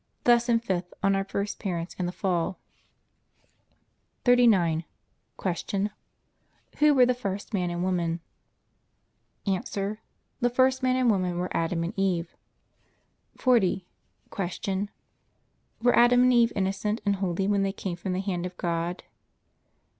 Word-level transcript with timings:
LESSON 0.25 0.57
FIFTH 0.59 0.95
ON 1.03 1.15
OUR 1.15 1.23
FIRST 1.23 1.59
PARENTS 1.59 1.95
AND 1.99 2.07
THE 2.07 2.11
FALL 2.11 2.57
39. 4.25 4.83
Q. 5.39 5.89
Who 6.79 6.95
were 6.95 7.05
the 7.05 7.13
first 7.13 7.53
man 7.53 7.69
and 7.69 7.83
woman? 7.83 8.19
A. 9.45 9.59
The 9.61 10.49
first 10.51 10.81
man 10.81 10.95
and 10.95 11.11
woman 11.11 11.37
were 11.37 11.55
Adam 11.55 11.83
and 11.83 11.93
Eve. 11.95 12.35
40. 13.37 13.85
Q. 14.35 14.87
Were 15.83 15.95
Adam 15.95 16.23
and 16.23 16.33
Eve 16.33 16.51
innocent 16.55 16.99
and 17.05 17.17
holy 17.17 17.47
when 17.47 17.61
they 17.61 17.71
came 17.71 17.95
from 17.95 18.13
the 18.13 18.21
hand 18.21 18.47
of 18.47 18.57
God? 18.57 19.03